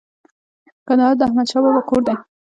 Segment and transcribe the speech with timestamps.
[0.87, 2.15] کندهار د احمد شاه بابا کور دی